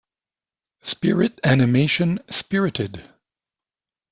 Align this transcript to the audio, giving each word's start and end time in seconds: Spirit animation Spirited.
Spirit 0.81 1.39
animation 1.43 2.19
Spirited. 2.27 3.03